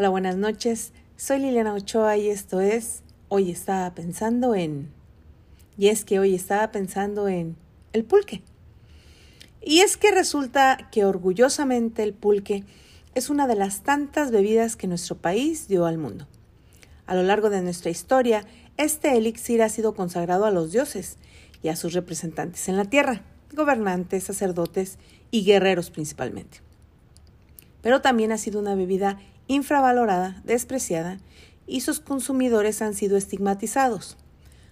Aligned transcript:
Hola, 0.00 0.10
buenas 0.10 0.36
noches. 0.36 0.92
Soy 1.16 1.40
Liliana 1.40 1.74
Ochoa 1.74 2.16
y 2.16 2.28
esto 2.28 2.60
es 2.60 3.02
Hoy 3.26 3.50
estaba 3.50 3.92
pensando 3.96 4.54
en... 4.54 4.92
Y 5.76 5.88
es 5.88 6.04
que 6.04 6.20
hoy 6.20 6.36
estaba 6.36 6.70
pensando 6.70 7.26
en 7.26 7.56
el 7.92 8.04
pulque. 8.04 8.44
Y 9.60 9.80
es 9.80 9.96
que 9.96 10.12
resulta 10.12 10.88
que 10.92 11.04
orgullosamente 11.04 12.04
el 12.04 12.14
pulque 12.14 12.62
es 13.16 13.28
una 13.28 13.48
de 13.48 13.56
las 13.56 13.82
tantas 13.82 14.30
bebidas 14.30 14.76
que 14.76 14.86
nuestro 14.86 15.16
país 15.16 15.66
dio 15.66 15.84
al 15.84 15.98
mundo. 15.98 16.28
A 17.06 17.16
lo 17.16 17.24
largo 17.24 17.50
de 17.50 17.60
nuestra 17.60 17.90
historia, 17.90 18.44
este 18.76 19.16
elixir 19.16 19.62
ha 19.62 19.68
sido 19.68 19.96
consagrado 19.96 20.44
a 20.44 20.52
los 20.52 20.70
dioses 20.70 21.16
y 21.60 21.70
a 21.70 21.76
sus 21.76 21.92
representantes 21.92 22.68
en 22.68 22.76
la 22.76 22.84
tierra, 22.84 23.22
gobernantes, 23.52 24.22
sacerdotes 24.22 24.96
y 25.32 25.42
guerreros 25.42 25.90
principalmente. 25.90 26.60
Pero 27.82 28.00
también 28.00 28.30
ha 28.30 28.38
sido 28.38 28.60
una 28.60 28.76
bebida 28.76 29.18
infravalorada, 29.48 30.40
despreciada, 30.44 31.18
y 31.66 31.80
sus 31.80 32.00
consumidores 32.00 32.80
han 32.80 32.94
sido 32.94 33.16
estigmatizados. 33.16 34.16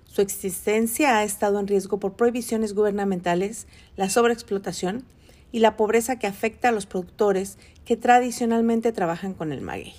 Su 0.04 0.22
existencia 0.22 1.18
ha 1.18 1.24
estado 1.24 1.58
en 1.58 1.66
riesgo 1.66 1.98
por 1.98 2.14
prohibiciones 2.14 2.74
gubernamentales, 2.74 3.66
la 3.96 4.08
sobreexplotación 4.08 5.04
y 5.52 5.58
la 5.58 5.76
pobreza 5.76 6.18
que 6.18 6.26
afecta 6.26 6.68
a 6.68 6.72
los 6.72 6.86
productores 6.86 7.58
que 7.84 7.96
tradicionalmente 7.96 8.92
trabajan 8.92 9.34
con 9.34 9.52
el 9.52 9.60
maguey. 9.60 9.94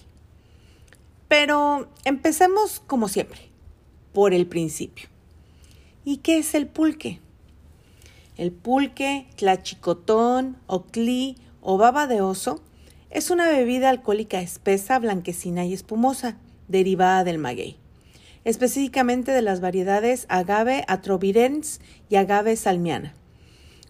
Pero 1.28 1.90
empecemos 2.06 2.82
como 2.88 3.10
siempre, 3.10 3.42
por 4.14 4.34
el 4.34 4.48
principio. 4.48 5.10
¿Y 6.06 6.18
qué 6.18 6.38
es 6.38 6.56
el 6.56 6.68
pulque? 6.68 7.20
El 8.38 8.52
pulque, 8.52 9.28
tlachicotón, 9.36 10.58
oclí 10.68 11.38
o 11.62 11.78
baba 11.78 12.08
de 12.08 12.22
oso 12.22 12.62
es 13.10 13.32
una 13.32 13.48
bebida 13.48 13.90
alcohólica 13.90 14.42
espesa, 14.42 15.00
blanquecina 15.00 15.66
y 15.66 15.74
espumosa, 15.74 16.38
derivada 16.68 17.24
del 17.24 17.38
maguey, 17.38 17.78
específicamente 18.44 19.32
de 19.32 19.42
las 19.42 19.62
variedades 19.62 20.26
agave 20.30 20.84
atrovirens 20.88 21.80
y 22.10 22.18
agave 22.18 22.56
salmiana, 22.58 23.14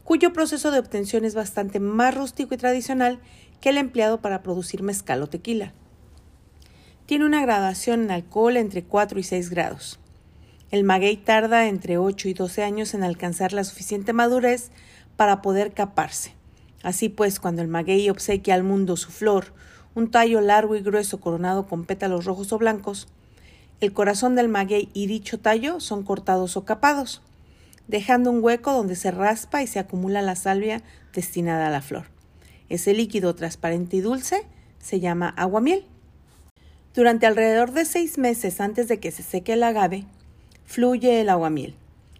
cuyo 0.03 0.33
proceso 0.33 0.69
de 0.69 0.79
obtención 0.79 1.25
es 1.25 1.33
bastante 1.33 1.79
más 1.79 2.13
rústico 2.15 2.53
y 2.53 2.57
tradicional 2.57 3.19
que 3.59 3.69
el 3.69 3.77
empleado 3.77 4.21
para 4.21 4.43
producir 4.43 4.83
mezcal 4.83 5.23
o 5.23 5.27
tequila. 5.27 5.73
Tiene 7.07 7.25
una 7.25 7.41
gradación 7.41 8.03
en 8.03 8.11
alcohol 8.11 8.57
entre 8.57 8.83
4 8.83 9.19
y 9.19 9.23
6 9.23 9.49
grados. 9.49 9.99
El 10.69 10.83
maguey 10.83 11.17
tarda 11.17 11.67
entre 11.67 11.97
8 11.97 12.27
y 12.27 12.33
12 12.33 12.63
años 12.63 12.93
en 12.93 13.03
alcanzar 13.03 13.53
la 13.53 13.63
suficiente 13.63 14.13
madurez 14.13 14.69
para 15.15 15.41
poder 15.41 15.71
caparse. 15.71 16.36
Así 16.83 17.09
pues, 17.09 17.39
cuando 17.39 17.61
el 17.61 17.67
maguey 17.67 18.09
obsequia 18.09 18.53
al 18.53 18.63
mundo 18.63 18.97
su 18.97 19.11
flor, 19.11 19.53
un 19.95 20.11
tallo 20.11 20.41
largo 20.41 20.75
y 20.75 20.81
grueso 20.81 21.19
coronado 21.19 21.67
con 21.67 21.85
pétalos 21.85 22.25
rojos 22.25 22.53
o 22.53 22.57
blancos, 22.57 23.07
el 23.81 23.93
corazón 23.93 24.35
del 24.35 24.47
maguey 24.47 24.89
y 24.93 25.07
dicho 25.07 25.39
tallo 25.39 25.79
son 25.79 26.03
cortados 26.03 26.55
o 26.57 26.65
capados, 26.65 27.21
dejando 27.87 28.31
un 28.31 28.43
hueco 28.43 28.73
donde 28.73 28.95
se 28.95 29.11
raspa 29.11 29.63
y 29.63 29.67
se 29.67 29.79
acumula 29.79 30.21
la 30.21 30.35
salvia 30.35 30.83
destinada 31.13 31.67
a 31.67 31.71
la 31.71 31.81
flor. 31.81 32.05
Ese 32.69 32.93
líquido 32.93 33.33
transparente 33.33 33.97
y 33.97 34.01
dulce 34.01 34.43
se 34.79 34.99
llama 34.99 35.29
aguamiel. 35.29 35.85
Durante 36.93 37.25
alrededor 37.25 37.71
de 37.71 37.85
seis 37.85 38.17
meses 38.17 38.59
antes 38.61 38.87
de 38.87 38.99
que 38.99 39.11
se 39.11 39.23
seque 39.23 39.53
el 39.53 39.63
agave, 39.63 40.05
fluye 40.65 41.21
el 41.21 41.29
aguamiel 41.29 41.75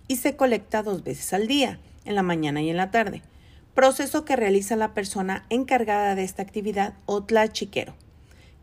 y 0.08 0.18
se 0.18 0.36
colecta 0.36 0.84
dos 0.84 1.04
veces 1.04 1.34
al 1.34 1.48
día, 1.48 1.80
en 2.06 2.16
la 2.16 2.24
mañana 2.24 2.62
y 2.62 2.70
en 2.70 2.78
la 2.78 2.92
tarde 2.92 3.22
proceso 3.78 4.26
que 4.26 4.36
realiza 4.36 4.76
la 4.76 4.96
persona 4.96 5.46
encargada 5.52 6.16
de 6.16 6.24
esta 6.24 6.42
actividad 6.42 6.96
o 7.06 7.24
tlachiquero, 7.26 7.94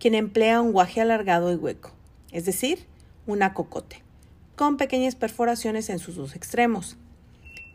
quien 0.01 0.17
emplea 0.17 0.61
un 0.61 0.73
guaje 0.73 1.01
alargado 1.01 1.53
y 1.53 1.55
hueco, 1.55 1.93
es 2.33 2.47
decir, 2.47 2.89
una 3.25 3.55
cocote, 3.55 4.03
con 4.57 4.77
pequeñas 4.77 5.15
perforaciones 5.15 5.89
en 5.89 6.01
sus 6.01 6.17
dos 6.17 6.35
extremos. 6.35 6.97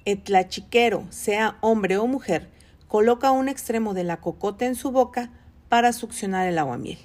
El 0.03 0.21
tlachiquero, 0.21 1.05
sea 1.11 1.55
hombre 1.61 1.95
o 1.95 2.07
mujer, 2.07 2.49
coloca 2.89 3.31
un 3.31 3.47
extremo 3.47 3.93
de 3.93 4.03
la 4.03 4.17
cocote 4.17 4.65
en 4.65 4.75
su 4.75 4.91
boca 4.91 5.29
para 5.69 5.93
succionar 5.93 6.45
el 6.45 6.57
aguamiel 6.57 6.99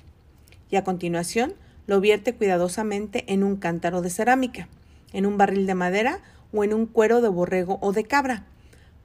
y 0.68 0.74
a 0.74 0.82
continuación 0.82 1.54
lo 1.86 2.00
vierte 2.00 2.34
cuidadosamente 2.34 3.32
en 3.32 3.44
un 3.44 3.54
cántaro 3.54 4.02
de 4.02 4.10
cerámica, 4.10 4.66
en 5.12 5.26
un 5.26 5.38
barril 5.38 5.68
de 5.68 5.76
madera 5.76 6.18
o 6.52 6.64
en 6.64 6.74
un 6.74 6.86
cuero 6.86 7.20
de 7.20 7.28
borrego 7.28 7.78
o 7.82 7.92
de 7.92 8.02
cabra, 8.02 8.46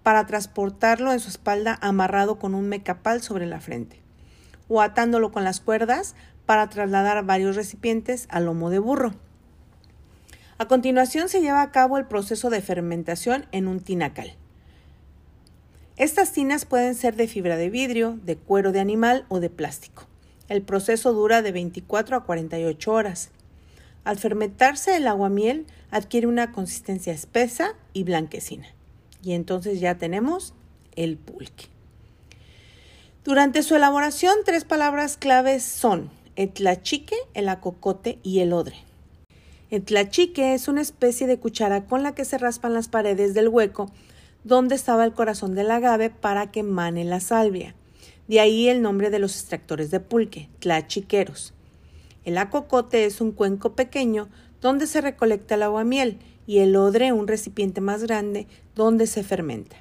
para 0.03 0.25
transportarlo 0.25 1.11
en 1.11 1.19
su 1.19 1.29
espalda 1.29 1.77
amarrado 1.81 2.39
con 2.39 2.55
un 2.55 2.69
mecapal 2.69 3.21
sobre 3.21 3.45
la 3.45 3.59
frente, 3.59 4.01
o 4.67 4.81
atándolo 4.81 5.31
con 5.31 5.43
las 5.43 5.59
cuerdas 5.59 6.15
para 6.45 6.69
trasladar 6.69 7.23
varios 7.25 7.55
recipientes 7.55 8.27
al 8.29 8.45
lomo 8.45 8.69
de 8.69 8.79
burro. 8.79 9.13
A 10.57 10.67
continuación 10.67 11.29
se 11.29 11.41
lleva 11.41 11.61
a 11.61 11.71
cabo 11.71 11.97
el 11.97 12.05
proceso 12.05 12.49
de 12.49 12.61
fermentación 12.61 13.45
en 13.51 13.67
un 13.67 13.79
tinacal. 13.79 14.35
Estas 15.95 16.31
tinas 16.31 16.66
pueden 16.66 16.95
ser 16.95 17.16
de 17.16 17.27
fibra 17.27 17.57
de 17.57 17.69
vidrio, 17.69 18.17
de 18.23 18.37
cuero 18.37 18.71
de 18.71 18.79
animal 18.79 19.25
o 19.27 19.39
de 19.39 19.49
plástico. 19.49 20.07
El 20.47 20.61
proceso 20.61 21.13
dura 21.13 21.41
de 21.41 21.51
24 21.51 22.17
a 22.17 22.23
48 22.23 22.91
horas. 22.91 23.31
Al 24.05 24.17
fermentarse 24.17 24.95
el 24.95 25.07
aguamiel 25.07 25.67
adquiere 25.91 26.27
una 26.27 26.51
consistencia 26.51 27.13
espesa 27.13 27.75
y 27.93 28.03
blanquecina 28.03 28.67
y 29.24 29.34
entonces 29.34 29.80
ya 29.80 29.97
tenemos 29.97 30.53
el 30.96 31.18
pulque. 31.18 31.66
Durante 33.24 33.63
su 33.63 33.75
elaboración, 33.75 34.35
tres 34.46 34.63
palabras 34.63 35.18
claves 35.18 35.63
son 35.63 36.09
el 36.35 36.50
tlachique, 36.52 37.16
el 37.34 37.50
acocote 37.50 38.19
y 38.24 38.40
el 38.40 38.53
odre. 38.53 38.78
El 39.69 39.84
tlachique 39.84 40.53
es 40.53 40.68
una 40.68 40.81
especie 40.81 41.28
de 41.28 41.38
cuchara 41.38 41.85
con 41.85 42.02
la 42.02 42.16
que 42.16 42.25
se 42.25 42.38
raspan 42.38 42.74
las 42.74 42.88
paredes 42.88 43.34
del 43.34 43.50
hueco 43.50 43.91
donde 44.44 44.75
estaba 44.75 45.03
el 45.03 45.13
corazón 45.13 45.53
del 45.53 45.69
agave 45.69 46.09
para 46.09 46.52
que 46.52 46.63
mane 46.63 47.03
la 47.03 47.19
salvia. 47.19 47.75
De 48.28 48.40
ahí 48.40 48.69
el 48.69 48.81
nombre 48.81 49.09
de 49.09 49.19
los 49.19 49.35
extractores 49.35 49.91
de 49.91 50.00
pulque, 50.00 50.50
tlachiqueros. 50.59 51.53
El 52.25 52.38
acocote 52.38 53.06
es 53.06 53.22
un 53.22 53.31
cuenco 53.31 53.74
pequeño 53.74 54.29
donde 54.62 54.88
se 54.88 55.02
recolecta 55.02 55.56
el 55.56 55.63
aguamiel 55.63 56.19
y 56.49 56.61
el 56.61 56.75
odre 56.77 57.13
un 57.13 57.27
recipiente 57.27 57.79
más 57.79 58.01
grande 58.01 58.47
donde 58.73 59.05
se 59.05 59.21
fermenta. 59.21 59.75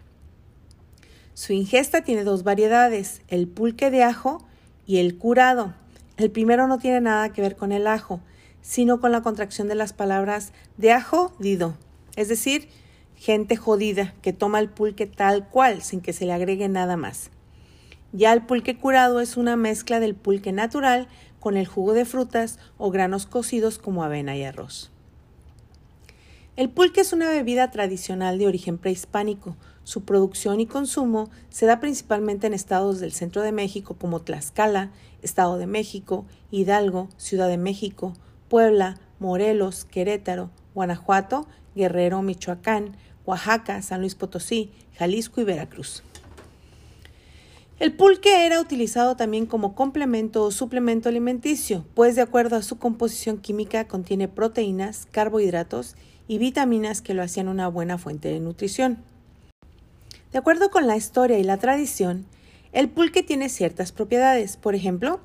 Su 1.32 1.54
ingesta 1.54 2.02
tiene 2.02 2.24
dos 2.24 2.44
variedades, 2.44 3.22
el 3.28 3.48
pulque 3.48 3.90
de 3.90 4.02
ajo 4.02 4.46
y 4.86 4.98
el 4.98 5.16
curado. 5.16 5.72
El 6.18 6.30
primero 6.30 6.66
no 6.66 6.76
tiene 6.76 7.00
nada 7.00 7.32
que 7.32 7.40
ver 7.40 7.56
con 7.56 7.72
el 7.72 7.86
ajo, 7.86 8.20
sino 8.60 9.00
con 9.00 9.12
la 9.12 9.22
contracción 9.22 9.66
de 9.68 9.76
las 9.76 9.94
palabras 9.94 10.52
de 10.76 10.92
ajo 10.92 11.32
dido, 11.38 11.74
es 12.16 12.28
decir, 12.28 12.68
gente 13.16 13.56
jodida 13.56 14.12
que 14.20 14.34
toma 14.34 14.60
el 14.60 14.68
pulque 14.68 15.06
tal 15.06 15.48
cual, 15.48 15.80
sin 15.80 16.02
que 16.02 16.12
se 16.12 16.26
le 16.26 16.34
agregue 16.34 16.68
nada 16.68 16.98
más. 16.98 17.30
Ya 18.12 18.30
el 18.34 18.44
pulque 18.44 18.76
curado 18.76 19.20
es 19.20 19.38
una 19.38 19.56
mezcla 19.56 20.00
del 20.00 20.14
pulque 20.14 20.52
natural 20.52 21.08
con 21.40 21.56
el 21.56 21.66
jugo 21.66 21.94
de 21.94 22.04
frutas 22.04 22.58
o 22.76 22.90
granos 22.90 23.24
cocidos 23.24 23.78
como 23.78 24.04
avena 24.04 24.36
y 24.36 24.44
arroz. 24.44 24.92
El 26.58 26.70
pulque 26.70 27.02
es 27.02 27.12
una 27.12 27.30
bebida 27.30 27.70
tradicional 27.70 28.36
de 28.36 28.48
origen 28.48 28.78
prehispánico. 28.78 29.56
Su 29.84 30.02
producción 30.02 30.58
y 30.58 30.66
consumo 30.66 31.30
se 31.50 31.66
da 31.66 31.78
principalmente 31.78 32.48
en 32.48 32.52
estados 32.52 32.98
del 32.98 33.12
centro 33.12 33.42
de 33.42 33.52
México 33.52 33.94
como 33.96 34.22
Tlaxcala, 34.22 34.90
Estado 35.22 35.56
de 35.56 35.68
México, 35.68 36.26
Hidalgo, 36.50 37.10
Ciudad 37.16 37.46
de 37.46 37.58
México, 37.58 38.14
Puebla, 38.48 38.98
Morelos, 39.20 39.84
Querétaro, 39.84 40.50
Guanajuato, 40.74 41.46
Guerrero, 41.76 42.22
Michoacán, 42.22 42.96
Oaxaca, 43.24 43.80
San 43.80 44.00
Luis 44.00 44.16
Potosí, 44.16 44.72
Jalisco 44.96 45.40
y 45.40 45.44
Veracruz. 45.44 46.02
El 47.78 47.92
pulque 47.92 48.46
era 48.46 48.60
utilizado 48.60 49.14
también 49.14 49.46
como 49.46 49.76
complemento 49.76 50.42
o 50.42 50.50
suplemento 50.50 51.08
alimenticio, 51.08 51.86
pues 51.94 52.16
de 52.16 52.22
acuerdo 52.22 52.56
a 52.56 52.62
su 52.62 52.80
composición 52.80 53.38
química 53.38 53.86
contiene 53.86 54.26
proteínas, 54.26 55.06
carbohidratos 55.12 55.94
y 56.28 56.38
vitaminas 56.38 57.02
que 57.02 57.14
lo 57.14 57.22
hacían 57.22 57.48
una 57.48 57.66
buena 57.66 57.98
fuente 57.98 58.28
de 58.28 58.38
nutrición. 58.38 58.98
De 60.30 60.38
acuerdo 60.38 60.70
con 60.70 60.86
la 60.86 60.96
historia 60.96 61.38
y 61.38 61.42
la 61.42 61.56
tradición, 61.56 62.26
el 62.72 62.90
pulque 62.90 63.22
tiene 63.22 63.48
ciertas 63.48 63.92
propiedades. 63.92 64.58
Por 64.58 64.74
ejemplo, 64.74 65.20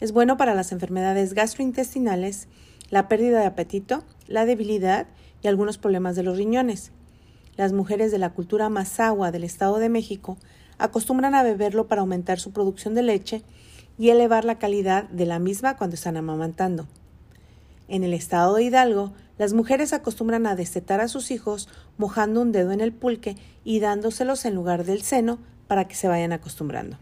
es 0.00 0.12
bueno 0.12 0.36
para 0.36 0.54
las 0.54 0.72
enfermedades 0.72 1.32
gastrointestinales, 1.32 2.48
la 2.90 3.06
pérdida 3.06 3.40
de 3.40 3.46
apetito, 3.46 4.02
la 4.26 4.44
debilidad 4.44 5.06
y 5.42 5.46
algunos 5.46 5.78
problemas 5.78 6.16
de 6.16 6.24
los 6.24 6.36
riñones. 6.36 6.90
Las 7.56 7.72
mujeres 7.72 8.10
de 8.10 8.18
la 8.18 8.30
cultura 8.30 8.68
mazahua 8.68 9.30
del 9.30 9.44
Estado 9.44 9.78
de 9.78 9.88
México 9.88 10.38
acostumbran 10.78 11.34
a 11.34 11.42
beberlo 11.42 11.86
para 11.86 12.00
aumentar 12.00 12.40
su 12.40 12.52
producción 12.52 12.94
de 12.94 13.02
leche 13.02 13.42
y 13.98 14.10
elevar 14.10 14.44
la 14.44 14.58
calidad 14.58 15.08
de 15.08 15.26
la 15.26 15.38
misma 15.38 15.76
cuando 15.76 15.94
están 15.94 16.16
amamantando. 16.16 16.86
En 17.88 18.04
el 18.04 18.12
estado 18.12 18.54
de 18.54 18.64
Hidalgo, 18.64 19.12
las 19.38 19.52
mujeres 19.52 19.92
acostumbran 19.92 20.46
a 20.46 20.56
destetar 20.56 21.00
a 21.00 21.08
sus 21.08 21.30
hijos 21.30 21.68
mojando 21.96 22.42
un 22.42 22.52
dedo 22.52 22.72
en 22.72 22.80
el 22.80 22.92
pulque 22.92 23.36
y 23.64 23.80
dándoselos 23.80 24.44
en 24.44 24.54
lugar 24.54 24.84
del 24.84 25.02
seno 25.02 25.38
para 25.68 25.86
que 25.86 25.94
se 25.94 26.08
vayan 26.08 26.32
acostumbrando. 26.32 26.98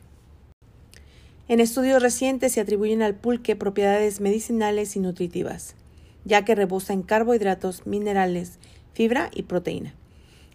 En 1.49 1.61
estudios 1.61 2.03
recientes 2.03 2.53
se 2.53 2.61
atribuyen 2.61 3.03
al 3.03 3.15
pulque 3.15 3.57
propiedades 3.57 4.21
medicinales 4.21 4.97
y 4.97 5.01
nutritivas, 5.01 5.77
ya 6.25 6.45
que 6.45 6.55
rebosa 6.55 6.93
en 6.93 7.03
carbohidratos, 7.03 7.87
minerales, 7.87 8.59
fibra 8.93 9.31
y 9.33 9.45
proteína. 9.45 9.95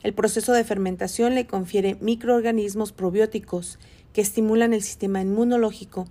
El 0.03 0.13
proceso 0.13 0.51
de 0.51 0.63
fermentación 0.63 1.33
le 1.33 1.47
confiere 1.47 1.95
microorganismos 2.01 2.91
probióticos 2.91 3.79
que 4.13 4.21
estimulan 4.21 4.73
el 4.73 4.81
sistema 4.81 5.21
inmunológico 5.21 6.07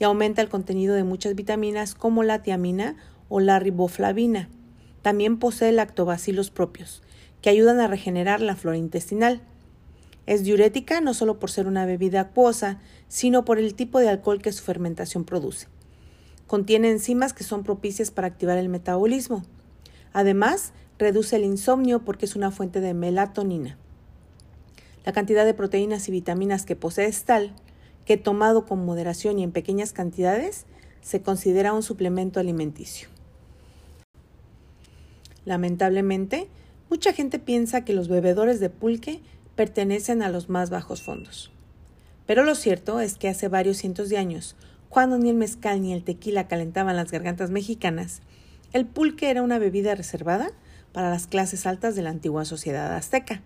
y 0.00 0.04
aumenta 0.04 0.40
el 0.40 0.48
contenido 0.48 0.94
de 0.94 1.04
muchas 1.04 1.34
vitaminas 1.34 1.94
como 1.94 2.22
la 2.22 2.42
tiamina 2.42 2.96
o 3.28 3.40
la 3.40 3.58
riboflavina. 3.58 4.48
También 5.02 5.38
posee 5.38 5.72
lactobacilos 5.72 6.50
propios, 6.50 7.02
que 7.42 7.50
ayudan 7.50 7.80
a 7.80 7.88
regenerar 7.88 8.40
la 8.40 8.56
flora 8.56 8.76
intestinal. 8.76 9.42
Es 10.26 10.44
diurética 10.44 11.00
no 11.00 11.12
solo 11.12 11.38
por 11.38 11.50
ser 11.50 11.66
una 11.66 11.84
bebida 11.84 12.20
acuosa, 12.20 12.80
sino 13.08 13.44
por 13.44 13.58
el 13.58 13.74
tipo 13.74 13.98
de 13.98 14.08
alcohol 14.08 14.40
que 14.40 14.52
su 14.52 14.62
fermentación 14.62 15.24
produce. 15.24 15.66
Contiene 16.46 16.90
enzimas 16.90 17.32
que 17.32 17.44
son 17.44 17.64
propicias 17.64 18.10
para 18.10 18.28
activar 18.28 18.58
el 18.58 18.68
metabolismo. 18.68 19.44
Además, 20.12 20.72
reduce 20.98 21.36
el 21.36 21.44
insomnio 21.44 22.04
porque 22.04 22.26
es 22.26 22.36
una 22.36 22.50
fuente 22.50 22.80
de 22.80 22.94
melatonina. 22.94 23.76
La 25.04 25.12
cantidad 25.12 25.44
de 25.44 25.54
proteínas 25.54 26.08
y 26.08 26.12
vitaminas 26.12 26.64
que 26.64 26.76
posee 26.76 27.06
es 27.06 27.24
tal 27.24 27.54
que 28.04 28.16
tomado 28.16 28.66
con 28.66 28.84
moderación 28.84 29.38
y 29.38 29.44
en 29.44 29.52
pequeñas 29.52 29.92
cantidades 29.92 30.66
se 31.00 31.22
considera 31.22 31.72
un 31.72 31.82
suplemento 31.82 32.40
alimenticio. 32.40 33.08
Lamentablemente, 35.44 36.48
mucha 36.90 37.12
gente 37.12 37.38
piensa 37.38 37.84
que 37.84 37.92
los 37.92 38.08
bebedores 38.08 38.60
de 38.60 38.70
pulque 38.70 39.20
pertenecen 39.54 40.22
a 40.22 40.28
los 40.28 40.48
más 40.48 40.70
bajos 40.70 41.02
fondos. 41.02 41.50
Pero 42.26 42.44
lo 42.44 42.54
cierto 42.54 43.00
es 43.00 43.16
que 43.16 43.28
hace 43.28 43.48
varios 43.48 43.78
cientos 43.78 44.08
de 44.08 44.18
años, 44.18 44.56
cuando 44.88 45.18
ni 45.18 45.30
el 45.30 45.36
mezcal 45.36 45.80
ni 45.80 45.92
el 45.92 46.04
tequila 46.04 46.48
calentaban 46.48 46.96
las 46.96 47.10
gargantas 47.10 47.50
mexicanas, 47.50 48.20
el 48.72 48.86
pulque 48.86 49.30
era 49.30 49.42
una 49.42 49.58
bebida 49.58 49.94
reservada 49.94 50.50
para 50.92 51.10
las 51.10 51.26
clases 51.26 51.66
altas 51.66 51.94
de 51.94 52.02
la 52.02 52.10
antigua 52.10 52.44
sociedad 52.44 52.94
azteca. 52.94 53.42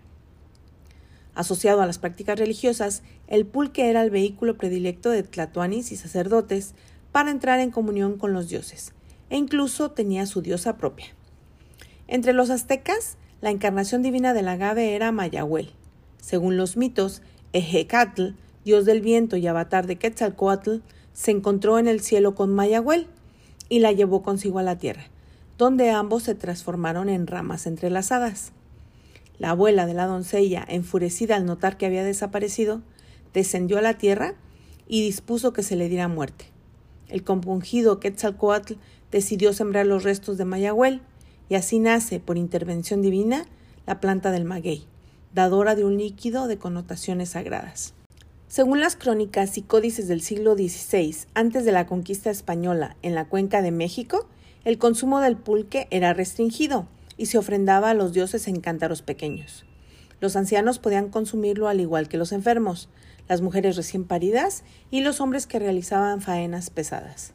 Asociado 1.35 1.81
a 1.81 1.85
las 1.85 1.99
prácticas 1.99 2.39
religiosas, 2.39 3.03
el 3.27 3.45
pulque 3.45 3.89
era 3.89 4.01
el 4.01 4.09
vehículo 4.09 4.57
predilecto 4.57 5.09
de 5.09 5.23
tlatoanis 5.23 5.91
y 5.91 5.95
sacerdotes 5.95 6.73
para 7.11 7.31
entrar 7.31 7.59
en 7.59 7.71
comunión 7.71 8.17
con 8.17 8.33
los 8.33 8.49
dioses, 8.49 8.93
e 9.29 9.37
incluso 9.37 9.91
tenía 9.91 10.25
su 10.25 10.41
diosa 10.41 10.77
propia. 10.77 11.16
Entre 12.07 12.33
los 12.33 12.49
aztecas, 12.49 13.17
la 13.41 13.49
encarnación 13.49 14.01
divina 14.01 14.33
del 14.33 14.47
agave 14.47 14.95
era 14.95 15.11
Mayahuel. 15.11 15.71
Según 16.21 16.57
los 16.57 16.77
mitos, 16.77 17.21
Ejecatl, 17.53 18.29
dios 18.63 18.85
del 18.85 19.01
viento 19.01 19.37
y 19.37 19.45
avatar 19.47 19.87
de 19.87 19.97
Quetzalcoatl, 19.97 20.77
se 21.13 21.31
encontró 21.31 21.79
en 21.79 21.87
el 21.87 22.01
cielo 22.01 22.35
con 22.35 22.53
Mayahuel 22.53 23.07
y 23.69 23.79
la 23.79 23.91
llevó 23.91 24.23
consigo 24.23 24.59
a 24.59 24.63
la 24.63 24.77
tierra, 24.77 25.03
donde 25.57 25.89
ambos 25.89 26.23
se 26.23 26.35
transformaron 26.35 27.09
en 27.09 27.27
ramas 27.27 27.67
entrelazadas. 27.67 28.51
La 29.39 29.51
abuela 29.51 29.85
de 29.85 29.93
la 29.93 30.05
doncella, 30.05 30.65
enfurecida 30.67 31.35
al 31.35 31.45
notar 31.45 31.77
que 31.77 31.85
había 31.85 32.03
desaparecido, 32.03 32.81
descendió 33.33 33.77
a 33.77 33.81
la 33.81 33.97
tierra 33.97 34.35
y 34.87 35.01
dispuso 35.01 35.53
que 35.53 35.63
se 35.63 35.75
le 35.75 35.89
diera 35.89 36.07
muerte. 36.07 36.45
El 37.07 37.23
compungido 37.23 37.99
Quetzalcoatl 37.99 38.75
decidió 39.11 39.53
sembrar 39.53 39.85
los 39.85 40.03
restos 40.03 40.37
de 40.37 40.45
Mayahuel, 40.45 41.01
y 41.49 41.55
así 41.55 41.79
nace, 41.79 42.19
por 42.19 42.37
intervención 42.37 43.01
divina, 43.01 43.45
la 43.85 43.99
planta 43.99 44.31
del 44.31 44.45
maguey 44.45 44.87
dadora 45.37 45.75
de 45.75 45.83
un 45.83 45.97
líquido 45.97 46.47
de 46.47 46.57
connotaciones 46.57 47.29
sagradas. 47.29 47.93
Según 48.47 48.79
las 48.79 48.95
crónicas 48.95 49.57
y 49.59 49.61
códices 49.61 50.07
del 50.07 50.21
siglo 50.21 50.55
XVI, 50.55 51.15
antes 51.35 51.63
de 51.63 51.71
la 51.71 51.85
conquista 51.85 52.31
española 52.31 52.95
en 53.03 53.13
la 53.13 53.25
cuenca 53.25 53.61
de 53.61 53.71
México, 53.71 54.27
el 54.65 54.79
consumo 54.79 55.19
del 55.19 55.37
pulque 55.37 55.87
era 55.91 56.13
restringido 56.13 56.87
y 57.17 57.27
se 57.27 57.37
ofrendaba 57.37 57.91
a 57.91 57.93
los 57.93 58.13
dioses 58.13 58.47
en 58.47 58.61
cántaros 58.61 59.03
pequeños. 59.03 59.63
Los 60.19 60.35
ancianos 60.35 60.79
podían 60.79 61.09
consumirlo 61.09 61.67
al 61.67 61.81
igual 61.81 62.07
que 62.07 62.17
los 62.17 62.31
enfermos, 62.31 62.89
las 63.29 63.41
mujeres 63.41 63.75
recién 63.75 64.05
paridas 64.05 64.63
y 64.89 65.01
los 65.01 65.21
hombres 65.21 65.45
que 65.45 65.59
realizaban 65.59 66.21
faenas 66.21 66.71
pesadas. 66.71 67.33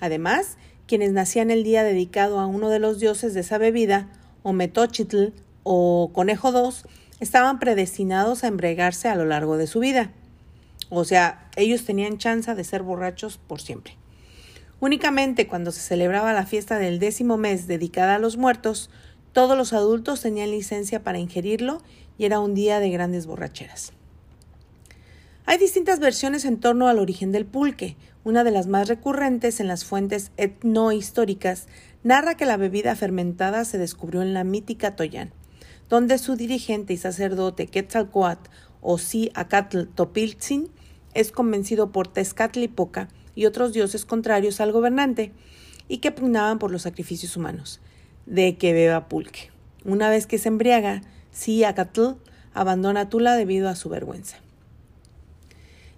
Además, 0.00 0.58
quienes 0.90 1.12
nacían 1.12 1.52
el 1.52 1.62
día 1.62 1.84
dedicado 1.84 2.40
a 2.40 2.48
uno 2.48 2.68
de 2.68 2.80
los 2.80 2.98
dioses 2.98 3.32
de 3.32 3.42
esa 3.42 3.58
bebida, 3.58 4.08
o 4.42 4.52
Metochitl 4.52 5.26
o 5.62 6.10
Conejo 6.12 6.50
II, 6.50 6.90
estaban 7.20 7.60
predestinados 7.60 8.42
a 8.42 8.48
embregarse 8.48 9.06
a 9.06 9.14
lo 9.14 9.24
largo 9.24 9.56
de 9.56 9.68
su 9.68 9.78
vida. 9.78 10.10
O 10.88 11.04
sea, 11.04 11.48
ellos 11.54 11.84
tenían 11.84 12.18
chance 12.18 12.52
de 12.52 12.64
ser 12.64 12.82
borrachos 12.82 13.38
por 13.38 13.60
siempre. 13.60 13.94
Únicamente 14.80 15.46
cuando 15.46 15.70
se 15.70 15.80
celebraba 15.80 16.32
la 16.32 16.44
fiesta 16.44 16.80
del 16.80 16.98
décimo 16.98 17.36
mes 17.36 17.68
dedicada 17.68 18.16
a 18.16 18.18
los 18.18 18.36
muertos, 18.36 18.90
todos 19.32 19.56
los 19.56 19.72
adultos 19.72 20.20
tenían 20.20 20.50
licencia 20.50 21.04
para 21.04 21.20
ingerirlo 21.20 21.82
y 22.18 22.24
era 22.24 22.40
un 22.40 22.52
día 22.52 22.80
de 22.80 22.90
grandes 22.90 23.26
borracheras. 23.26 23.92
Hay 25.46 25.58
distintas 25.58 26.00
versiones 26.00 26.44
en 26.44 26.60
torno 26.60 26.88
al 26.88 26.98
origen 26.98 27.32
del 27.32 27.46
pulque. 27.46 27.96
Una 28.24 28.44
de 28.44 28.50
las 28.50 28.66
más 28.66 28.88
recurrentes 28.88 29.60
en 29.60 29.68
las 29.68 29.84
fuentes 29.84 30.32
etnohistóricas 30.36 31.66
narra 32.02 32.36
que 32.36 32.46
la 32.46 32.56
bebida 32.56 32.94
fermentada 32.96 33.64
se 33.64 33.78
descubrió 33.78 34.22
en 34.22 34.34
la 34.34 34.44
mítica 34.44 34.96
Toyán 34.96 35.32
donde 35.90 36.16
su 36.18 36.36
dirigente 36.36 36.94
y 36.94 36.96
sacerdote 36.96 37.66
Quetzalcoatl 37.66 38.48
o 38.80 38.96
Si 38.96 39.30
Acatl 39.34 39.82
Topiltzin 39.94 40.70
es 41.12 41.32
convencido 41.32 41.92
por 41.92 42.08
Tezcatlipoca 42.08 43.08
y 43.34 43.44
otros 43.44 43.74
dioses 43.74 44.06
contrarios 44.06 44.60
al 44.60 44.72
gobernante 44.72 45.32
y 45.88 45.98
que 45.98 46.12
pugnaban 46.12 46.58
por 46.60 46.70
los 46.70 46.82
sacrificios 46.82 47.36
humanos, 47.36 47.80
de 48.24 48.56
que 48.56 48.72
beba 48.72 49.08
pulque. 49.08 49.50
Una 49.84 50.08
vez 50.08 50.26
que 50.26 50.38
se 50.38 50.48
embriaga, 50.48 51.02
Si 51.32 51.64
Acatl 51.64 52.12
abandona 52.54 53.08
Tula 53.08 53.34
debido 53.34 53.68
a 53.68 53.74
su 53.74 53.88
vergüenza. 53.88 54.38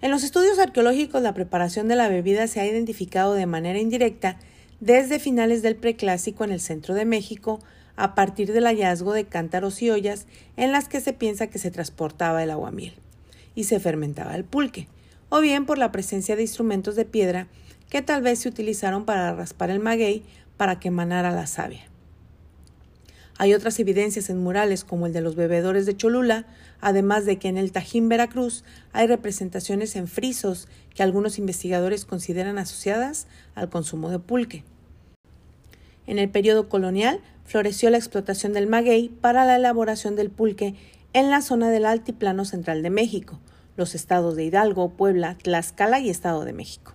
En 0.03 0.11
los 0.11 0.25
estudios 0.25 0.59
arqueológicos 0.59 1.21
la 1.21 1.33
preparación 1.33 1.87
de 1.87 1.95
la 1.95 2.09
bebida 2.09 2.47
se 2.47 2.59
ha 2.59 2.65
identificado 2.65 3.35
de 3.35 3.45
manera 3.45 3.79
indirecta 3.79 4.37
desde 4.81 5.17
finales 5.17 5.61
del 5.61 5.77
preclásico 5.77 6.43
en 6.43 6.51
el 6.51 6.59
centro 6.59 6.93
de 6.93 7.05
México 7.05 7.61
a 7.95 8.13
partir 8.13 8.51
del 8.51 8.65
hallazgo 8.65 9.13
de 9.13 9.23
cántaros 9.23 9.81
y 9.81 9.91
ollas 9.91 10.27
en 10.57 10.73
las 10.73 10.89
que 10.89 10.99
se 10.99 11.13
piensa 11.13 11.47
que 11.47 11.57
se 11.57 11.71
transportaba 11.71 12.43
el 12.43 12.51
aguamiel 12.51 12.91
y 13.55 13.63
se 13.63 13.79
fermentaba 13.79 14.35
el 14.35 14.43
pulque, 14.43 14.89
o 15.29 15.39
bien 15.39 15.65
por 15.65 15.77
la 15.77 15.93
presencia 15.93 16.35
de 16.35 16.41
instrumentos 16.41 16.97
de 16.97 17.05
piedra 17.05 17.47
que 17.89 18.01
tal 18.01 18.21
vez 18.21 18.39
se 18.39 18.49
utilizaron 18.49 19.05
para 19.05 19.33
raspar 19.33 19.69
el 19.69 19.79
maguey 19.79 20.21
para 20.57 20.81
que 20.81 20.89
emanara 20.89 21.31
la 21.31 21.47
savia. 21.47 21.92
Hay 23.37 23.53
otras 23.53 23.79
evidencias 23.79 24.29
en 24.29 24.43
murales 24.43 24.83
como 24.83 25.07
el 25.07 25.13
de 25.13 25.21
los 25.21 25.35
bebedores 25.35 25.85
de 25.85 25.97
Cholula, 25.97 26.45
además 26.81 27.25
de 27.25 27.39
que 27.39 27.47
en 27.47 27.57
el 27.57 27.71
Tajín 27.71 28.07
Veracruz 28.07 28.63
hay 28.91 29.07
representaciones 29.07 29.95
en 29.95 30.07
frisos 30.07 30.67
que 30.93 31.01
algunos 31.01 31.39
investigadores 31.39 32.05
consideran 32.05 32.59
asociadas 32.59 33.27
al 33.55 33.69
consumo 33.69 34.09
de 34.09 34.19
pulque. 34.19 34.63
En 36.05 36.19
el 36.19 36.29
periodo 36.29 36.69
colonial 36.69 37.21
floreció 37.45 37.89
la 37.89 37.97
explotación 37.97 38.53
del 38.53 38.67
maguey 38.67 39.09
para 39.09 39.45
la 39.45 39.55
elaboración 39.55 40.15
del 40.15 40.29
pulque 40.29 40.75
en 41.13 41.29
la 41.29 41.41
zona 41.41 41.69
del 41.69 41.85
altiplano 41.85 42.45
central 42.45 42.83
de 42.83 42.89
México, 42.89 43.39
los 43.77 43.95
estados 43.95 44.35
de 44.35 44.43
Hidalgo, 44.43 44.89
Puebla, 44.89 45.37
Tlaxcala 45.41 45.99
y 45.99 46.09
Estado 46.09 46.45
de 46.45 46.53
México. 46.53 46.93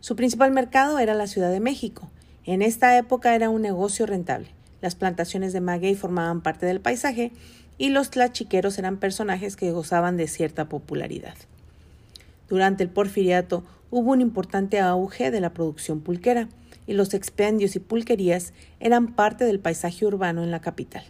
Su 0.00 0.16
principal 0.16 0.50
mercado 0.50 0.98
era 0.98 1.14
la 1.14 1.26
Ciudad 1.26 1.50
de 1.50 1.60
México. 1.60 2.10
En 2.44 2.60
esta 2.60 2.98
época 2.98 3.34
era 3.34 3.50
un 3.50 3.62
negocio 3.62 4.04
rentable. 4.04 4.48
Las 4.82 4.96
plantaciones 4.96 5.52
de 5.52 5.60
maguey 5.60 5.94
formaban 5.94 6.42
parte 6.42 6.66
del 6.66 6.80
paisaje 6.80 7.32
y 7.78 7.88
los 7.88 8.10
tlachiqueros 8.10 8.78
eran 8.78 8.98
personajes 8.98 9.56
que 9.56 9.70
gozaban 9.70 10.16
de 10.16 10.28
cierta 10.28 10.68
popularidad. 10.68 11.34
Durante 12.48 12.82
el 12.82 12.90
porfiriato 12.90 13.64
hubo 13.90 14.10
un 14.10 14.20
importante 14.20 14.80
auge 14.80 15.30
de 15.30 15.40
la 15.40 15.54
producción 15.54 16.00
pulquera 16.00 16.48
y 16.86 16.94
los 16.94 17.14
expendios 17.14 17.76
y 17.76 17.78
pulquerías 17.78 18.52
eran 18.80 19.14
parte 19.14 19.44
del 19.44 19.60
paisaje 19.60 20.04
urbano 20.04 20.42
en 20.42 20.50
la 20.50 20.60
capital. 20.60 21.04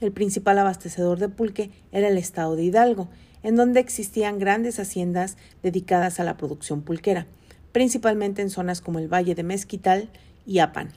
El 0.00 0.12
principal 0.12 0.58
abastecedor 0.58 1.18
de 1.18 1.28
pulque 1.28 1.70
era 1.92 2.08
el 2.08 2.18
estado 2.18 2.56
de 2.56 2.64
Hidalgo, 2.64 3.08
en 3.42 3.56
donde 3.56 3.80
existían 3.80 4.38
grandes 4.38 4.78
haciendas 4.80 5.36
dedicadas 5.62 6.18
a 6.18 6.24
la 6.24 6.36
producción 6.36 6.82
pulquera, 6.82 7.26
principalmente 7.72 8.42
en 8.42 8.50
zonas 8.50 8.80
como 8.80 8.98
el 8.98 9.12
Valle 9.12 9.34
de 9.34 9.44
Mezquital 9.44 10.08
y 10.46 10.58
Apan. 10.58 10.90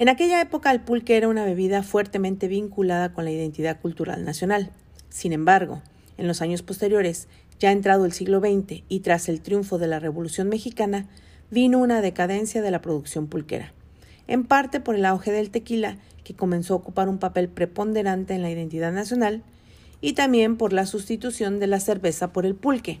En 0.00 0.08
aquella 0.08 0.40
época 0.40 0.72
el 0.72 0.80
pulque 0.80 1.16
era 1.16 1.28
una 1.28 1.44
bebida 1.44 1.84
fuertemente 1.84 2.48
vinculada 2.48 3.12
con 3.12 3.24
la 3.24 3.30
identidad 3.30 3.80
cultural 3.80 4.24
nacional. 4.24 4.72
Sin 5.08 5.32
embargo, 5.32 5.82
en 6.16 6.26
los 6.26 6.42
años 6.42 6.62
posteriores, 6.62 7.28
ya 7.60 7.70
entrado 7.70 8.04
el 8.04 8.12
siglo 8.12 8.40
XX 8.40 8.82
y 8.88 9.00
tras 9.00 9.28
el 9.28 9.40
triunfo 9.40 9.78
de 9.78 9.86
la 9.86 10.00
Revolución 10.00 10.48
Mexicana, 10.48 11.06
vino 11.52 11.78
una 11.78 12.00
decadencia 12.00 12.60
de 12.60 12.72
la 12.72 12.80
producción 12.80 13.28
pulquera, 13.28 13.72
en 14.26 14.42
parte 14.42 14.80
por 14.80 14.96
el 14.96 15.04
auge 15.04 15.30
del 15.30 15.50
tequila, 15.50 15.98
que 16.24 16.34
comenzó 16.34 16.74
a 16.74 16.78
ocupar 16.78 17.08
un 17.08 17.18
papel 17.18 17.48
preponderante 17.48 18.34
en 18.34 18.42
la 18.42 18.50
identidad 18.50 18.90
nacional, 18.90 19.44
y 20.00 20.14
también 20.14 20.56
por 20.56 20.72
la 20.72 20.86
sustitución 20.86 21.60
de 21.60 21.68
la 21.68 21.78
cerveza 21.78 22.32
por 22.32 22.46
el 22.46 22.56
pulque. 22.56 23.00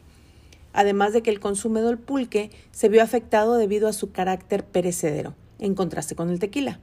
además 0.72 1.12
de 1.12 1.22
que 1.22 1.30
el 1.30 1.38
consumo 1.38 1.80
del 1.80 1.98
pulque 1.98 2.50
se 2.72 2.88
vio 2.88 3.02
afectado 3.02 3.56
debido 3.56 3.86
a 3.86 3.92
su 3.92 4.10
carácter 4.10 4.64
perecedero, 4.64 5.34
en 5.58 5.74
contraste 5.74 6.14
con 6.14 6.30
el 6.30 6.38
tequila. 6.38 6.80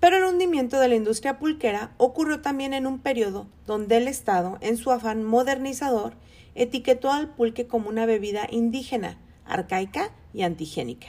Pero 0.00 0.18
el 0.18 0.24
hundimiento 0.24 0.78
de 0.78 0.88
la 0.88 0.96
industria 0.96 1.38
pulquera 1.38 1.94
ocurrió 1.96 2.42
también 2.42 2.74
en 2.74 2.86
un 2.86 2.98
periodo 2.98 3.46
donde 3.66 3.96
el 3.96 4.06
Estado, 4.06 4.58
en 4.60 4.76
su 4.76 4.90
afán 4.90 5.24
modernizador, 5.24 6.12
etiquetó 6.54 7.10
al 7.10 7.34
pulque 7.34 7.66
como 7.66 7.88
una 7.88 8.04
bebida 8.04 8.46
indígena, 8.50 9.18
arcaica 9.46 10.10
y 10.34 10.42
antigénica, 10.42 11.08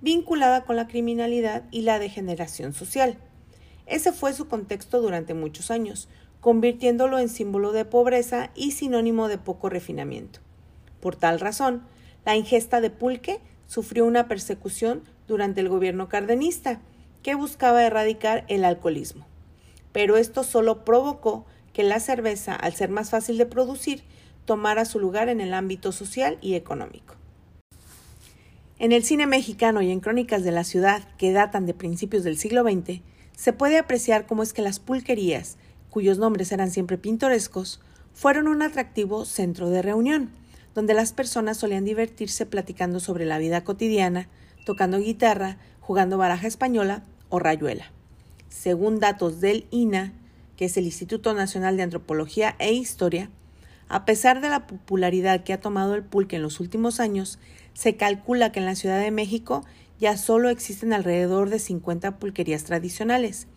vinculada 0.00 0.64
con 0.64 0.76
la 0.76 0.86
criminalidad 0.86 1.64
y 1.72 1.82
la 1.82 1.98
degeneración 1.98 2.72
social. 2.72 3.18
Ese 3.86 4.12
fue 4.12 4.32
su 4.32 4.46
contexto 4.46 5.00
durante 5.00 5.34
muchos 5.34 5.72
años, 5.72 6.08
convirtiéndolo 6.40 7.18
en 7.18 7.28
símbolo 7.28 7.72
de 7.72 7.84
pobreza 7.84 8.50
y 8.54 8.70
sinónimo 8.70 9.26
de 9.26 9.38
poco 9.38 9.68
refinamiento. 9.68 10.38
Por 11.00 11.16
tal 11.16 11.40
razón, 11.40 11.82
la 12.24 12.36
ingesta 12.36 12.80
de 12.80 12.90
pulque 12.90 13.40
sufrió 13.70 14.04
una 14.04 14.26
persecución 14.26 15.04
durante 15.28 15.60
el 15.60 15.68
gobierno 15.68 16.08
cardenista, 16.08 16.80
que 17.22 17.36
buscaba 17.36 17.84
erradicar 17.84 18.44
el 18.48 18.64
alcoholismo. 18.64 19.24
Pero 19.92 20.16
esto 20.16 20.42
solo 20.42 20.84
provocó 20.84 21.46
que 21.72 21.84
la 21.84 22.00
cerveza, 22.00 22.56
al 22.56 22.74
ser 22.74 22.90
más 22.90 23.10
fácil 23.10 23.38
de 23.38 23.46
producir, 23.46 24.02
tomara 24.44 24.84
su 24.84 24.98
lugar 24.98 25.28
en 25.28 25.40
el 25.40 25.54
ámbito 25.54 25.92
social 25.92 26.36
y 26.40 26.54
económico. 26.54 27.14
En 28.80 28.90
el 28.90 29.04
cine 29.04 29.28
mexicano 29.28 29.82
y 29.82 29.92
en 29.92 30.00
crónicas 30.00 30.42
de 30.42 30.50
la 30.50 30.64
ciudad 30.64 31.04
que 31.16 31.30
datan 31.30 31.64
de 31.64 31.74
principios 31.74 32.24
del 32.24 32.38
siglo 32.38 32.64
XX, 32.64 33.02
se 33.36 33.52
puede 33.52 33.78
apreciar 33.78 34.26
cómo 34.26 34.42
es 34.42 34.52
que 34.52 34.62
las 34.62 34.80
pulquerías, 34.80 35.58
cuyos 35.90 36.18
nombres 36.18 36.50
eran 36.50 36.72
siempre 36.72 36.98
pintorescos, 36.98 37.80
fueron 38.14 38.48
un 38.48 38.62
atractivo 38.62 39.24
centro 39.26 39.70
de 39.70 39.80
reunión, 39.80 40.30
donde 40.74 40.94
las 40.94 41.12
personas 41.12 41.56
solían 41.56 41.84
divertirse 41.84 42.46
platicando 42.46 43.00
sobre 43.00 43.24
la 43.24 43.38
vida 43.38 43.64
cotidiana, 43.64 44.28
tocando 44.64 44.98
guitarra, 44.98 45.58
jugando 45.80 46.18
baraja 46.18 46.46
española 46.46 47.02
o 47.28 47.38
rayuela. 47.38 47.90
Según 48.48 49.00
datos 49.00 49.40
del 49.40 49.66
INA, 49.70 50.12
que 50.56 50.66
es 50.66 50.76
el 50.76 50.84
Instituto 50.84 51.34
Nacional 51.34 51.76
de 51.76 51.82
Antropología 51.82 52.56
e 52.58 52.72
Historia, 52.72 53.30
a 53.88 54.04
pesar 54.04 54.40
de 54.40 54.48
la 54.48 54.66
popularidad 54.66 55.42
que 55.42 55.52
ha 55.52 55.60
tomado 55.60 55.94
el 55.94 56.04
pulque 56.04 56.36
en 56.36 56.42
los 56.42 56.60
últimos 56.60 57.00
años, 57.00 57.38
se 57.74 57.96
calcula 57.96 58.52
que 58.52 58.60
en 58.60 58.66
la 58.66 58.76
Ciudad 58.76 59.00
de 59.00 59.10
México 59.10 59.64
ya 59.98 60.16
solo 60.16 60.48
existen 60.48 60.92
alrededor 60.92 61.50
de 61.50 61.58
50 61.58 62.18
pulquerías 62.18 62.64
tradicionales, 62.64 63.48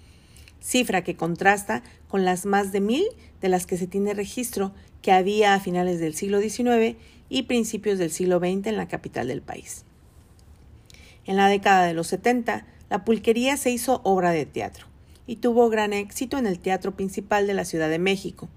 cifra 0.64 1.04
que 1.04 1.16
contrasta 1.16 1.84
con 2.08 2.26
las 2.26 2.46
más 2.46 2.72
de 2.72 2.80
mil 2.80 3.04
de 3.42 3.50
las 3.50 3.66
que 3.66 3.78
se 3.78 3.86
tiene 3.86 4.14
registro 4.14 4.74
que 5.02 5.12
había 5.12 5.54
a 5.54 5.60
finales 5.60 6.00
del 6.00 6.16
siglo 6.16 6.40
XIX 6.40 6.98
y 7.30 7.44
principios 7.44 8.00
del 8.00 8.12
siglo 8.12 8.40
XX 8.40 8.68
en 8.68 8.78
la 8.78 8.88
capital 8.88 9.28
del 9.28 9.42
país. 9.42 9.84
En 11.26 11.36
la 11.36 11.48
década 11.48 11.86
de 11.86 11.94
los 11.94 12.08
70, 12.08 12.66
la 12.90 13.06
pulquería 13.06 13.58
se 13.58 13.72
hizo 13.72 14.02
obra 14.04 14.32
de 14.32 14.46
teatro 14.46 14.88
y 15.28 15.38
tuvo 15.38 15.70
gran 15.70 15.94
éxito 15.94 16.38
en 16.38 16.48
el 16.48 16.60
teatro 16.60 16.96
principal 16.96 17.48
de 17.48 17.54
la 17.54 17.66
Ciudad 17.66 17.90
de 17.90 18.00
México. 18.00 18.50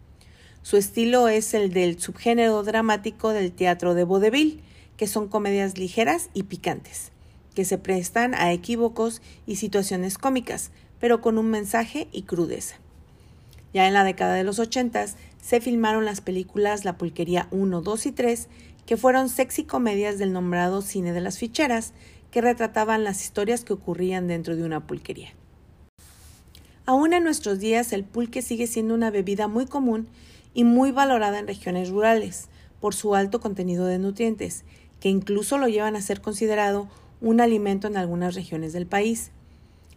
Su 0.63 0.77
estilo 0.77 1.29
es 1.29 1.55
el 1.55 1.73
del 1.73 2.01
subgénero 2.01 2.63
dramático 2.63 3.31
del 3.31 3.53
teatro 3.53 3.95
de 3.95 4.05
vodevil, 4.05 4.63
que 4.97 5.07
son 5.07 5.29
comedias 5.29 5.79
ligeras 5.79 6.29
y 6.35 6.45
picantes, 6.45 7.13
que 7.55 7.65
se 7.65 7.79
prestan 7.79 8.35
a 8.35 8.53
equívocos 8.53 9.23
y 9.47 9.57
situaciones 9.57 10.19
cómicas, 10.19 10.73
pero 11.01 11.21
con 11.21 11.39
un 11.39 11.51
mensaje 11.51 12.09
y 12.13 12.23
crudeza. 12.23 12.77
Ya 13.73 13.87
en 13.87 13.95
la 13.95 14.05
década 14.05 14.35
de 14.35 14.45
los 14.45 14.59
80 14.59 15.07
se 15.43 15.61
filmaron 15.61 16.05
las 16.05 16.21
películas 16.21 16.85
La 16.85 16.97
Pulquería 16.97 17.49
1, 17.51 17.83
2 17.83 18.07
y 18.07 18.13
3, 18.13 18.49
que 18.87 18.97
fueron 18.97 19.29
sexy 19.29 19.65
comedias 19.65 20.19
del 20.19 20.33
nombrado 20.33 20.81
cine 20.83 21.13
de 21.13 21.21
las 21.21 21.39
ficheras, 21.39 21.93
que 22.31 22.41
retrataban 22.41 23.05
las 23.05 23.23
historias 23.23 23.65
que 23.65 23.73
ocurrían 23.73 24.29
dentro 24.29 24.57
de 24.57 24.65
una 24.65 24.87
pulquería. 24.87 25.31
Aún 26.85 27.13
en 27.13 27.25
nuestros 27.25 27.59
días 27.59 27.93
el 27.93 28.05
pulque 28.05 28.43
sigue 28.43 28.67
siendo 28.67 28.95
una 28.95 29.11
bebida 29.11 29.49
muy 29.49 29.67
común 29.67 30.09
y 30.55 30.65
muy 30.65 30.93
valorada 30.93 31.39
en 31.39 31.47
regiones 31.47 31.91
rurales 31.91 32.49
por 32.81 32.95
su 32.95 33.15
alto 33.15 33.41
contenido 33.41 33.87
de 33.87 33.99
nutrientes, 33.99 34.65
que 35.01 35.09
incluso 35.09 35.59
lo 35.59 35.69
llevan 35.69 35.97
a 35.97 36.03
ser 36.03 36.21
considerado 36.21 36.89
un 37.21 37.41
alimento 37.41 37.89
en 37.89 37.97
algunas 37.97 38.35
regiones 38.35 38.73
del 38.73 38.87
país. 38.87 39.33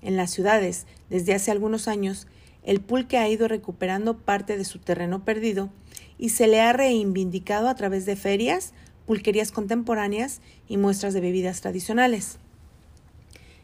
En 0.01 0.15
las 0.15 0.31
ciudades, 0.31 0.85
desde 1.09 1.33
hace 1.33 1.51
algunos 1.51 1.87
años, 1.87 2.27
el 2.63 2.81
pulque 2.81 3.17
ha 3.17 3.27
ido 3.27 3.47
recuperando 3.47 4.17
parte 4.17 4.57
de 4.57 4.65
su 4.65 4.79
terreno 4.79 5.23
perdido 5.25 5.69
y 6.17 6.29
se 6.29 6.47
le 6.47 6.61
ha 6.61 6.73
reivindicado 6.73 7.69
a 7.69 7.75
través 7.75 8.05
de 8.05 8.15
ferias, 8.15 8.73
pulquerías 9.05 9.51
contemporáneas 9.51 10.41
y 10.67 10.77
muestras 10.77 11.13
de 11.13 11.21
bebidas 11.21 11.61
tradicionales. 11.61 12.37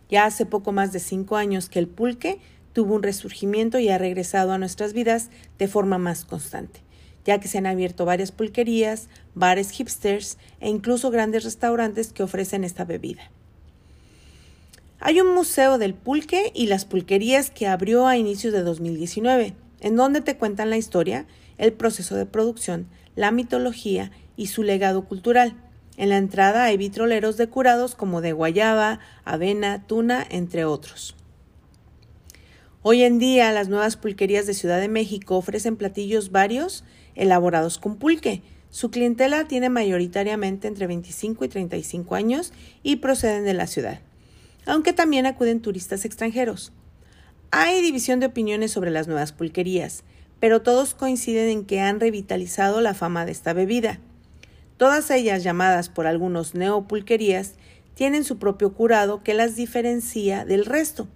Ya 0.09 0.25
hace 0.25 0.45
poco 0.45 0.71
más 0.71 0.91
de 0.91 0.99
cinco 0.99 1.35
años 1.35 1.69
que 1.69 1.79
el 1.79 1.87
pulque 1.87 2.39
tuvo 2.73 2.95
un 2.95 3.03
resurgimiento 3.03 3.79
y 3.79 3.89
ha 3.89 3.97
regresado 3.97 4.51
a 4.51 4.57
nuestras 4.57 4.93
vidas 4.93 5.29
de 5.57 5.67
forma 5.67 5.97
más 5.97 6.25
constante, 6.25 6.81
ya 7.25 7.39
que 7.39 7.47
se 7.47 7.57
han 7.57 7.65
abierto 7.65 8.05
varias 8.05 8.31
pulquerías, 8.31 9.07
bares 9.33 9.71
hipsters 9.71 10.37
e 10.59 10.69
incluso 10.69 11.09
grandes 11.11 11.43
restaurantes 11.43 12.11
que 12.11 12.23
ofrecen 12.23 12.63
esta 12.63 12.85
bebida. 12.85 13.31
Hay 14.99 15.19
un 15.19 15.33
museo 15.33 15.77
del 15.77 15.93
pulque 15.93 16.51
y 16.53 16.67
las 16.67 16.85
pulquerías 16.85 17.49
que 17.49 17.67
abrió 17.67 18.07
a 18.07 18.17
inicios 18.17 18.53
de 18.53 18.63
2019, 18.63 19.53
en 19.81 19.95
donde 19.95 20.21
te 20.21 20.37
cuentan 20.37 20.69
la 20.69 20.77
historia, 20.77 21.25
el 21.57 21.73
proceso 21.73 22.15
de 22.15 22.25
producción, 22.25 22.87
la 23.15 23.31
mitología 23.31 24.11
y 24.37 24.47
su 24.47 24.63
legado 24.63 25.05
cultural. 25.05 25.55
En 25.97 26.09
la 26.09 26.17
entrada 26.17 26.65
hay 26.65 26.77
vitroleros 26.77 27.37
decorados 27.37 27.95
como 27.95 28.21
de 28.21 28.33
guayaba, 28.33 28.99
avena, 29.23 29.85
tuna, 29.85 30.25
entre 30.29 30.65
otros. 30.65 31.15
Hoy 32.81 33.03
en 33.03 33.17
día 33.17 33.51
las 33.51 33.67
nuevas 33.67 33.97
pulquerías 33.97 34.45
de 34.45 34.53
Ciudad 34.53 34.79
de 34.79 34.89
México 34.89 35.37
ofrecen 35.37 35.75
platillos 35.75 36.31
varios 36.31 36.83
elaborados 37.15 37.79
con 37.79 37.97
pulque. 37.97 38.43
Su 38.69 38.91
clientela 38.91 39.47
tiene 39.47 39.69
mayoritariamente 39.69 40.67
entre 40.67 40.85
25 40.85 41.45
y 41.45 41.47
35 41.47 42.15
años 42.15 42.53
y 42.83 42.97
proceden 42.97 43.45
de 43.45 43.53
la 43.53 43.67
ciudad, 43.67 44.01
aunque 44.65 44.93
también 44.93 45.25
acuden 45.25 45.61
turistas 45.61 46.05
extranjeros. 46.05 46.71
Hay 47.51 47.81
división 47.81 48.19
de 48.19 48.25
opiniones 48.25 48.71
sobre 48.71 48.91
las 48.91 49.07
nuevas 49.07 49.31
pulquerías, 49.31 50.03
pero 50.39 50.61
todos 50.61 50.93
coinciden 50.93 51.49
en 51.49 51.65
que 51.65 51.81
han 51.81 51.99
revitalizado 51.99 52.81
la 52.81 52.93
fama 52.93 53.25
de 53.25 53.31
esta 53.31 53.53
bebida. 53.53 53.99
Todas 54.77 55.09
ellas, 55.09 55.43
llamadas 55.43 55.89
por 55.89 56.05
algunos 56.05 56.53
neopulquerías, 56.53 57.53
tienen 57.93 58.23
su 58.23 58.37
propio 58.37 58.73
curado 58.73 59.23
que 59.23 59.33
las 59.33 59.55
diferencia 59.55 60.43
del 60.43 60.65
resto. 60.65 61.07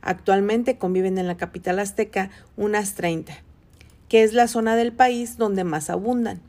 Actualmente 0.00 0.78
conviven 0.78 1.18
en 1.18 1.26
la 1.26 1.36
capital 1.36 1.78
azteca 1.78 2.30
unas 2.56 2.94
30, 2.94 3.34
que 4.08 4.22
es 4.22 4.32
la 4.32 4.48
zona 4.48 4.74
del 4.74 4.92
país 4.92 5.36
donde 5.36 5.64
más 5.64 5.90
abundan. 5.90 6.40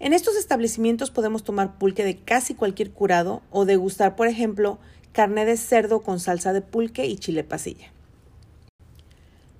En 0.00 0.12
estos 0.12 0.36
establecimientos 0.36 1.10
podemos 1.10 1.44
tomar 1.44 1.78
pulque 1.78 2.04
de 2.04 2.16
casi 2.16 2.54
cualquier 2.54 2.90
curado 2.90 3.42
o 3.50 3.64
degustar, 3.64 4.16
por 4.16 4.28
ejemplo, 4.28 4.78
carne 5.18 5.44
de 5.44 5.56
cerdo 5.56 6.02
con 6.02 6.20
salsa 6.20 6.52
de 6.52 6.60
pulque 6.60 7.06
y 7.06 7.16
chile 7.16 7.42
pasilla. 7.42 7.88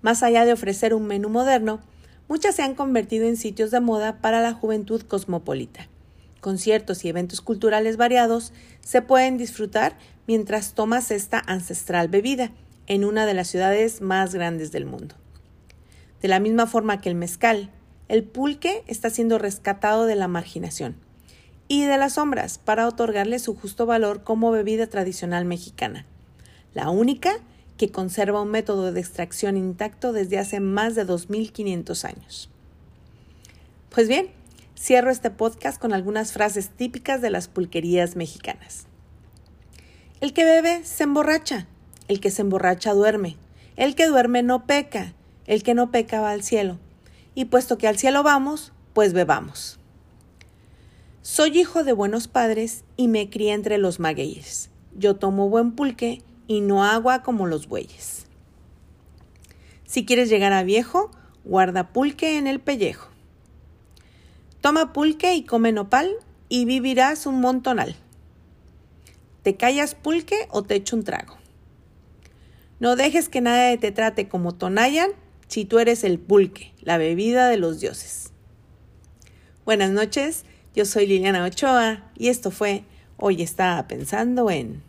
Más 0.03 0.23
allá 0.23 0.45
de 0.45 0.53
ofrecer 0.53 0.95
un 0.95 1.09
menú 1.09 1.31
moderno, 1.31 1.81
muchas 2.29 2.55
se 2.55 2.63
han 2.63 2.77
convertido 2.77 3.27
en 3.27 3.37
sitios 3.37 3.73
de 3.73 3.81
moda 3.81 4.21
para 4.21 4.41
la 4.41 4.53
juventud 4.53 5.03
cosmopolita. 5.03 5.89
Conciertos 6.41 7.05
y 7.05 7.09
eventos 7.09 7.41
culturales 7.41 7.97
variados 7.97 8.53
se 8.83 9.03
pueden 9.03 9.37
disfrutar 9.37 9.99
mientras 10.29 10.75
tomas 10.75 11.11
esta 11.11 11.43
ancestral 11.45 12.07
bebida 12.07 12.53
en 12.87 13.05
una 13.05 13.27
de 13.27 13.35
las 13.35 13.49
ciudades 13.49 14.01
más 14.01 14.33
grandes 14.37 14.71
del 14.71 14.87
mundo. 14.87 15.17
De 16.23 16.29
la 16.29 16.39
misma 16.39 16.69
forma 16.69 17.01
que 17.01 17.09
el 17.09 17.17
mezcal, 17.17 17.73
el 18.07 18.23
pulque 18.23 18.85
está 18.87 19.11
siendo 19.11 19.39
rescatado 19.39 20.07
de 20.07 20.15
la 20.15 20.29
marginación 20.29 21.08
y 21.69 21.85
de 21.85 21.99
las 21.99 22.15
sombras 22.15 22.59
para 22.59 22.89
otorgarle 22.89 23.39
su 23.39 23.55
justo 23.55 23.87
valor 23.87 24.25
como 24.25 24.51
bebida 24.51 24.87
tradicional 24.87 25.45
mexicana, 25.45 26.07
la 26.75 26.91
única 26.91 27.37
que 27.77 27.93
conserva 27.93 28.43
un 28.43 28.51
método 28.51 28.91
de 28.91 29.01
extracción 29.01 29.57
intacto 29.57 30.13
desde 30.13 30.39
hace 30.39 30.61
más 30.61 30.95
de 30.95 31.07
2.500 31.07 32.05
años. 32.05 32.51
Pues 33.91 34.09
bien, 34.09 34.31
cierro 34.77 35.11
este 35.11 35.31
podcast 35.31 35.81
con 35.81 35.93
algunas 35.93 36.33
frases 36.33 36.71
típicas 36.71 37.21
de 37.21 37.31
las 37.31 37.49
pulquerías 37.49 38.17
mexicanas. 38.17 38.87
El 40.21 40.33
que 40.33 40.45
bebe 40.45 40.85
se 40.85 41.05
emborracha, 41.05 41.69
el 42.09 42.21
que 42.21 42.31
se 42.31 42.43
emborracha 42.43 42.93
duerme, 42.93 43.37
el 43.77 43.95
que 43.95 44.07
duerme 44.07 44.43
no 44.43 44.67
peca, 44.67 45.15
el 45.47 45.63
que 45.63 45.75
no 45.75 45.91
peca 45.93 46.21
va 46.21 46.33
al 46.33 46.43
cielo, 46.43 46.79
y 47.35 47.45
puesto 47.45 47.79
que 47.79 47.87
al 47.87 47.99
cielo 47.99 48.25
vamos, 48.25 48.73
pues 48.95 49.13
bebamos. 49.13 49.78
Soy 51.23 51.59
hijo 51.59 51.85
de 51.85 51.93
buenos 51.93 52.29
padres 52.29 52.85
y 52.97 53.09
me 53.09 53.29
crié 53.29 53.53
entre 53.53 53.79
los 53.79 53.99
magueyes. 54.01 54.71
Yo 54.97 55.17
tomo 55.17 55.49
buen 55.49 55.73
pulque 55.73 56.23
y 56.47 56.61
no 56.61 56.85
agua 56.85 57.23
como 57.23 57.47
los 57.47 57.69
bueyes. 57.69 58.27
Si 59.85 60.05
quieres 60.05 60.29
llegar 60.29 60.53
a 60.53 60.63
viejo, 60.63 61.11
guarda 61.45 61.93
pulque 61.93 62.39
en 62.39 62.47
el 62.47 62.61
pellejo. 62.61 63.09
Toma 64.61 64.93
pulque 64.93 65.35
y 65.35 65.45
come 65.45 65.73
nopal 65.73 66.15
y 66.49 66.65
vivirás 66.65 67.27
un 67.27 67.41
montonal. 67.41 67.97
¿Te 69.43 69.57
callas 69.57 69.95
pulque 69.95 70.49
o 70.51 70.63
te 70.63 70.77
echo 70.77 70.97
un 70.97 71.05
trago? 71.05 71.37
No 72.81 72.97
dejes 72.97 73.29
que 73.29 73.41
nadie 73.41 73.77
te 73.79 73.93
trate 73.93 74.29
como 74.29 74.55
Tonayan 74.55 75.11
si 75.49 75.65
tú 75.65 75.79
eres 75.79 76.05
el 76.05 76.19
pulque, 76.19 76.73
la 76.81 76.99
bebida 76.99 77.49
de 77.49 77.57
los 77.57 77.81
dioses. 77.81 78.33
Buenas 79.65 79.91
noches, 79.91 80.45
yo 80.75 80.85
soy 80.85 81.07
Liliana 81.07 81.45
Ochoa 81.45 82.03
y 82.17 82.29
esto 82.29 82.51
fue 82.51 82.85
Hoy 83.21 83.43
estaba 83.43 83.89
pensando 83.89 84.49
en... 84.49 84.88